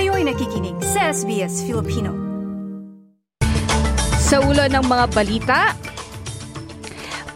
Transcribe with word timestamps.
Kayo'y 0.00 0.24
nakikinig 0.24 0.80
sa 0.80 1.12
SBS 1.12 1.60
Filipino. 1.68 2.16
Sa 4.16 4.40
ulo 4.40 4.64
ng 4.64 4.80
mga 4.88 5.04
balita, 5.12 5.76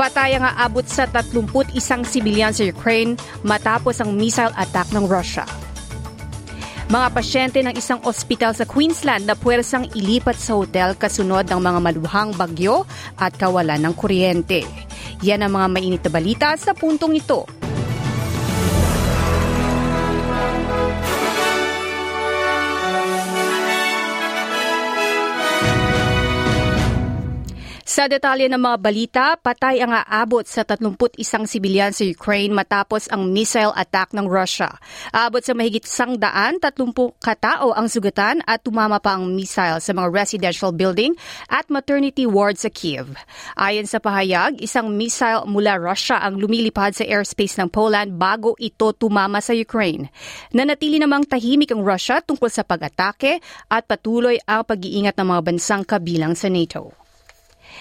patay 0.01 0.41
ang 0.41 0.49
aabot 0.49 0.81
sa 0.89 1.05
31 1.05 1.77
sibilyan 2.09 2.57
sa 2.57 2.65
Ukraine 2.65 3.21
matapos 3.45 4.01
ang 4.01 4.17
missile 4.17 4.49
attack 4.57 4.89
ng 4.97 5.05
Russia. 5.05 5.45
Mga 6.89 7.09
pasyente 7.13 7.61
ng 7.61 7.77
isang 7.77 8.01
ospital 8.09 8.57
sa 8.57 8.65
Queensland 8.65 9.29
na 9.29 9.37
puwersang 9.37 9.85
ilipat 9.93 10.41
sa 10.41 10.57
hotel 10.57 10.97
kasunod 10.97 11.45
ng 11.45 11.61
mga 11.61 11.79
maluhang 11.85 12.33
bagyo 12.33 12.89
at 13.21 13.37
kawalan 13.37 13.85
ng 13.85 13.93
kuryente. 13.93 14.65
Yan 15.21 15.45
ang 15.45 15.53
mga 15.61 15.69
mainit 15.69 16.01
na 16.01 16.09
balita 16.17 16.57
sa 16.57 16.73
puntong 16.73 17.13
ito. 17.13 17.45
Sa 27.95 28.11
detalye 28.11 28.51
ng 28.51 28.59
mga 28.59 28.79
balita, 28.83 29.25
patay 29.39 29.79
ang 29.79 29.95
aabot 29.95 30.43
sa 30.43 30.67
31 30.67 31.15
sibilyan 31.47 31.95
sa 31.95 32.03
Ukraine 32.03 32.51
matapos 32.51 33.07
ang 33.07 33.31
missile 33.31 33.71
attack 33.71 34.11
ng 34.11 34.27
Russia. 34.27 34.83
Aabot 35.15 35.39
sa 35.39 35.55
mahigit 35.55 35.87
sang 35.87 36.19
daan, 36.19 36.59
30 36.59 36.91
katao 37.23 37.71
ang 37.71 37.87
sugatan 37.87 38.43
at 38.51 38.67
tumama 38.67 38.99
pa 38.99 39.15
ang 39.15 39.31
missile 39.31 39.79
sa 39.79 39.95
mga 39.95 40.11
residential 40.11 40.75
building 40.75 41.15
at 41.47 41.71
maternity 41.71 42.27
ward 42.27 42.59
sa 42.59 42.67
Kiev. 42.67 43.15
Ayon 43.55 43.87
sa 43.87 44.03
pahayag, 44.03 44.59
isang 44.59 44.91
missile 44.91 45.47
mula 45.47 45.79
Russia 45.79 46.19
ang 46.19 46.35
lumilipad 46.43 46.99
sa 46.99 47.07
airspace 47.07 47.63
ng 47.63 47.71
Poland 47.71 48.19
bago 48.19 48.59
ito 48.59 48.91
tumama 48.91 49.39
sa 49.39 49.55
Ukraine. 49.55 50.11
Nanatili 50.51 50.99
namang 50.99 51.31
tahimik 51.31 51.71
ang 51.71 51.87
Russia 51.87 52.19
tungkol 52.19 52.51
sa 52.51 52.67
pag-atake 52.67 53.39
at 53.71 53.87
patuloy 53.87 54.43
ang 54.51 54.67
pag-iingat 54.67 55.15
ng 55.15 55.31
mga 55.31 55.43
bansang 55.47 55.87
kabilang 55.87 56.35
sa 56.35 56.51
NATO. 56.51 57.04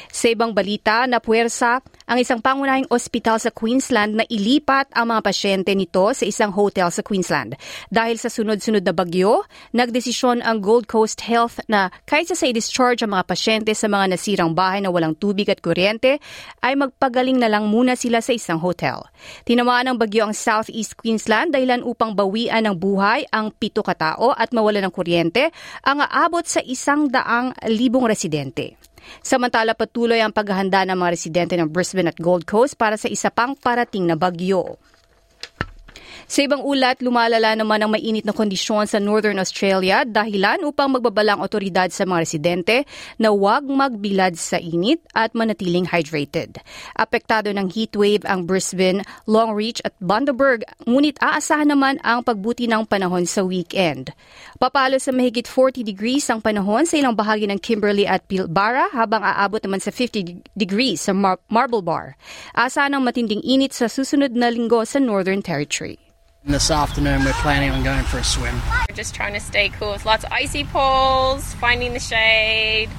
Sa 0.09 0.27
ibang 0.27 0.51
balita, 0.51 1.05
napuwersa 1.07 1.79
ang 2.03 2.19
isang 2.19 2.43
pangunahing 2.43 2.89
ospital 2.91 3.39
sa 3.39 3.53
Queensland 3.53 4.19
na 4.19 4.25
ilipat 4.27 4.91
ang 4.91 5.15
mga 5.15 5.21
pasyente 5.23 5.71
nito 5.71 6.11
sa 6.11 6.23
isang 6.27 6.51
hotel 6.51 6.91
sa 6.91 6.99
Queensland. 6.99 7.55
Dahil 7.87 8.19
sa 8.19 8.27
sunod-sunod 8.27 8.83
na 8.83 8.91
bagyo, 8.91 9.47
nagdesisyon 9.71 10.43
ang 10.43 10.59
Gold 10.59 10.91
Coast 10.91 11.23
Health 11.23 11.63
na 11.71 11.93
kaysa 12.03 12.35
sa 12.35 12.49
i-discharge 12.49 13.05
ang 13.05 13.15
mga 13.15 13.27
pasyente 13.27 13.71
sa 13.71 13.87
mga 13.87 14.15
nasirang 14.15 14.51
bahay 14.51 14.83
na 14.83 14.91
walang 14.91 15.15
tubig 15.15 15.47
at 15.47 15.63
kuryente, 15.63 16.19
ay 16.59 16.73
magpagaling 16.75 17.39
na 17.39 17.47
lang 17.47 17.71
muna 17.71 17.95
sila 17.95 18.19
sa 18.19 18.35
isang 18.35 18.59
hotel. 18.59 19.07
Tinamaan 19.47 19.95
ng 19.95 19.97
bagyo 19.99 20.27
ang 20.27 20.35
Southeast 20.35 20.99
Queensland 20.99 21.55
dahilan 21.55 21.83
upang 21.83 22.11
bawian 22.15 22.67
ng 22.67 22.75
buhay 22.75 23.23
ang 23.31 23.55
pito 23.55 23.79
katao 23.79 24.35
at 24.35 24.51
mawala 24.51 24.83
ng 24.83 24.93
kuryente 24.93 25.51
ang 25.87 26.03
aabot 26.03 26.43
sa 26.43 26.59
isang 26.63 27.07
daang 27.07 27.55
libong 27.67 28.07
residente. 28.07 28.75
Samantala 29.23 29.73
patuloy 29.73 30.19
ang 30.19 30.35
paghahanda 30.35 30.83
ng 30.87 30.97
mga 30.97 31.13
residente 31.13 31.53
ng 31.55 31.71
Brisbane 31.71 32.11
at 32.11 32.19
Gold 32.19 32.43
Coast 32.43 32.75
para 32.75 32.99
sa 32.99 33.07
isa 33.07 33.31
pang 33.31 33.55
parating 33.55 34.07
na 34.07 34.19
bagyo. 34.19 34.77
Sa 36.25 36.41
ibang 36.41 36.63
ulat, 36.65 37.03
lumalala 37.03 37.53
naman 37.53 37.83
ang 37.83 37.91
mainit 37.91 38.25
na 38.25 38.33
kondisyon 38.33 38.89
sa 38.89 38.97
Northern 38.97 39.37
Australia 39.37 40.01
dahilan 40.07 40.65
upang 40.65 40.95
magbabalang 40.95 41.43
otoridad 41.43 41.91
sa 41.91 42.07
mga 42.07 42.19
residente 42.23 42.75
na 43.21 43.29
huwag 43.29 43.67
magbilad 43.67 44.33
sa 44.39 44.57
init 44.57 45.03
at 45.13 45.35
manatiling 45.37 45.85
hydrated. 45.85 46.57
Apektado 46.97 47.51
ng 47.53 47.69
heatwave 47.69 48.25
ang 48.25 48.47
Brisbane, 48.47 49.05
Longreach 49.29 49.83
at 49.83 49.93
Bundaberg, 49.99 50.65
ngunit 50.89 51.19
aasahan 51.21 51.69
naman 51.69 51.99
ang 52.01 52.25
pagbuti 52.25 52.65
ng 52.65 52.87
panahon 52.87 53.27
sa 53.27 53.45
weekend. 53.45 54.11
Papalo 54.57 54.97
sa 54.97 55.11
mahigit 55.11 55.45
40 55.45 55.83
degrees 55.83 56.25
ang 56.31 56.39
panahon 56.39 56.87
sa 56.87 56.97
ilang 56.99 57.15
bahagi 57.15 57.47
ng 57.49 57.59
Kimberley 57.59 58.07
at 58.09 58.25
Pilbara 58.27 58.91
habang 58.91 59.23
aabot 59.23 59.59
naman 59.63 59.79
sa 59.79 59.91
50 59.91 60.57
degrees 60.57 61.03
sa 61.03 61.13
Mar- 61.15 61.41
Marble 61.47 61.83
Bar. 61.83 62.15
Asahan 62.57 62.95
ang 62.95 63.03
matinding 63.03 63.43
init 63.43 63.71
sa 63.71 63.87
susunod 63.87 64.35
na 64.35 64.49
linggo 64.49 64.81
sa 64.83 64.99
Northern 64.99 65.43
Territory. 65.43 66.02
This 66.45 66.69
afternoon, 66.69 67.23
we're 67.23 67.31
planning 67.31 67.71
on 67.71 67.83
going 67.83 68.03
for 68.03 68.17
a 68.17 68.23
swim. 68.23 68.53
We're 68.89 68.97
just 68.97 69.15
trying 69.15 69.33
to 69.33 69.39
stay 69.39 69.69
cool 69.69 69.93
with 69.93 70.05
lots 70.05 70.25
of 70.25 70.31
icy 70.33 70.65
pools, 70.65 71.53
finding 71.53 71.93
the 71.93 72.01
shade, 72.01 72.89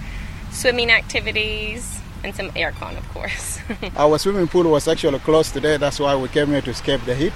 swimming 0.50 0.90
activities, 0.90 2.00
and 2.24 2.34
some 2.34 2.48
aircon, 2.52 2.96
of 2.96 3.06
course. 3.10 3.58
Our 3.98 4.18
swimming 4.18 4.48
pool 4.48 4.70
was 4.70 4.88
actually 4.88 5.18
closed 5.18 5.52
today. 5.52 5.76
That's 5.76 6.00
why 6.00 6.16
we 6.16 6.28
came 6.28 6.48
here 6.48 6.62
to 6.62 6.70
escape 6.70 7.04
the 7.04 7.14
heat. 7.14 7.34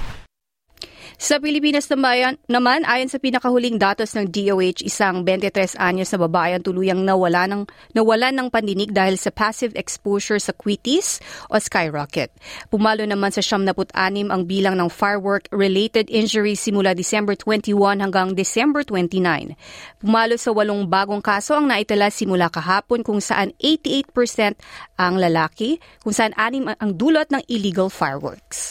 Sa 1.18 1.42
Pilipinas 1.42 1.90
naman, 1.90 2.38
naman, 2.46 2.86
ayon 2.86 3.10
sa 3.10 3.18
pinakahuling 3.18 3.74
datos 3.74 4.14
ng 4.14 4.30
DOH, 4.30 4.86
isang 4.86 5.26
23 5.26 5.74
anyos 5.74 6.14
na 6.14 6.18
babae 6.22 6.54
ang 6.54 6.62
tuluyang 6.62 7.02
nawala 7.02 7.50
ng, 7.50 7.66
nawalan 7.90 8.38
ng 8.38 8.48
pandinig 8.54 8.94
dahil 8.94 9.18
sa 9.18 9.34
passive 9.34 9.74
exposure 9.74 10.38
sa 10.38 10.54
quitis 10.54 11.18
o 11.50 11.58
skyrocket. 11.58 12.30
Pumalo 12.70 13.02
naman 13.02 13.34
sa 13.34 13.42
76 13.42 13.90
ang 14.30 14.42
bilang 14.46 14.78
ng 14.78 14.86
firework-related 14.86 16.06
injuries 16.06 16.62
simula 16.62 16.94
December 16.94 17.34
21 17.34 17.98
hanggang 17.98 18.38
December 18.38 18.86
29. 18.86 19.58
Pumalo 19.98 20.38
sa 20.38 20.54
walong 20.54 20.86
bagong 20.86 21.18
kaso 21.18 21.58
ang 21.58 21.66
naitala 21.66 22.14
simula 22.14 22.46
kahapon 22.46 23.02
kung 23.02 23.18
saan 23.18 23.50
88% 23.58 24.54
ang 24.94 25.18
lalaki, 25.18 25.82
kung 25.98 26.14
saan 26.14 26.30
anim 26.38 26.70
ang 26.70 26.94
dulot 26.94 27.26
ng 27.34 27.42
illegal 27.50 27.90
fireworks. 27.90 28.67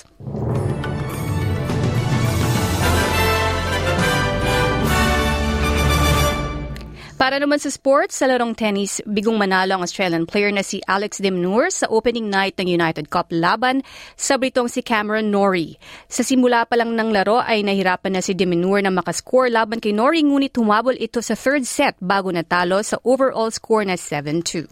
Para 7.27 7.43
naman 7.43 7.59
sa 7.59 7.67
sports, 7.67 8.23
sa 8.23 8.31
larong 8.31 8.55
tennis, 8.55 9.03
bigong 9.03 9.35
manalo 9.35 9.75
ang 9.75 9.83
Australian 9.83 10.23
player 10.23 10.47
na 10.47 10.63
si 10.63 10.79
Alex 10.87 11.19
de 11.19 11.27
Minaur 11.27 11.67
sa 11.67 11.83
opening 11.91 12.31
night 12.31 12.55
ng 12.55 12.71
United 12.71 13.11
Cup 13.11 13.35
laban 13.35 13.83
sa 14.15 14.39
Britong 14.39 14.71
si 14.71 14.79
Cameron 14.79 15.27
Norrie. 15.27 15.75
Sa 16.07 16.23
simula 16.23 16.63
pa 16.63 16.79
lang 16.79 16.95
ng 16.95 17.11
laro 17.11 17.43
ay 17.43 17.67
nahirapan 17.67 18.15
na 18.15 18.23
si 18.23 18.31
de 18.31 18.47
Minaur 18.47 18.79
na 18.79 18.95
makascore 18.95 19.51
laban 19.51 19.83
kay 19.83 19.91
Norrie 19.91 20.23
ngunit 20.23 20.55
humabol 20.55 20.95
ito 20.95 21.19
sa 21.19 21.35
third 21.35 21.67
set 21.67 21.99
bago 21.99 22.31
natalo 22.31 22.79
sa 22.79 22.95
overall 23.03 23.51
score 23.51 23.83
na 23.83 23.99
7-2. 23.99 24.63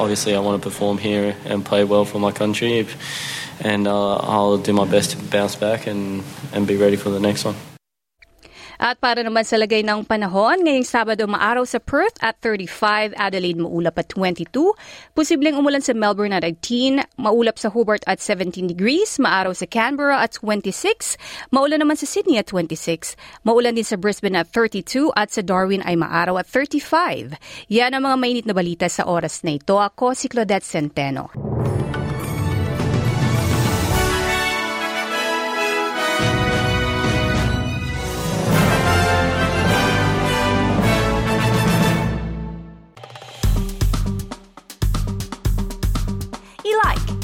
Obviously, 0.00 0.32
I 0.32 0.40
want 0.40 0.56
to 0.56 0.64
perform 0.64 0.96
here 0.96 1.36
and 1.44 1.60
play 1.60 1.84
well 1.84 2.08
for 2.08 2.16
my 2.16 2.32
country, 2.32 2.88
and 3.60 3.84
uh, 3.84 4.24
I'll 4.24 4.56
do 4.56 4.72
my 4.72 4.88
best 4.88 5.12
to 5.12 5.20
bounce 5.28 5.52
back 5.52 5.84
and, 5.84 6.24
and 6.56 6.64
be 6.64 6.80
ready 6.80 6.96
for 6.96 7.12
the 7.12 7.20
next 7.20 7.44
one. 7.44 7.60
At 8.82 8.98
para 8.98 9.22
naman 9.22 9.46
sa 9.46 9.62
lagay 9.62 9.86
ng 9.86 10.02
panahon, 10.02 10.66
ngayong 10.66 10.82
Sabado 10.82 11.30
maaraw 11.30 11.62
sa 11.62 11.78
Perth 11.78 12.18
at 12.18 12.34
35, 12.42 13.14
Adelaide 13.14 13.62
maulap 13.62 13.94
at 13.94 14.10
22, 14.10 14.74
posibleng 15.14 15.54
umulan 15.54 15.78
sa 15.78 15.94
Melbourne 15.94 16.34
at 16.34 16.42
18, 16.42 16.98
maulap 17.14 17.62
sa 17.62 17.70
Hobart 17.70 18.02
at 18.10 18.18
17 18.18 18.66
degrees, 18.66 19.22
maaraw 19.22 19.54
sa 19.54 19.70
Canberra 19.70 20.18
at 20.18 20.34
26, 20.34 21.14
maulan 21.54 21.78
naman 21.78 21.94
sa 21.94 22.10
Sydney 22.10 22.42
at 22.42 22.50
26, 22.50 23.14
maulan 23.46 23.78
din 23.78 23.86
sa 23.86 23.94
Brisbane 23.94 24.34
at 24.34 24.50
32 24.50 25.14
at 25.14 25.30
sa 25.30 25.46
Darwin 25.46 25.86
ay 25.86 25.94
maaraw 25.94 26.42
at 26.42 26.50
35. 26.50 27.38
Yan 27.70 27.94
ang 27.94 28.02
mga 28.02 28.16
mainit 28.18 28.46
na 28.50 28.54
balita 28.58 28.90
sa 28.90 29.06
oras 29.06 29.46
na 29.46 29.62
ito. 29.62 29.78
Ako 29.78 30.18
si 30.18 30.26
Claudette 30.26 30.66
Centeno. 30.66 31.51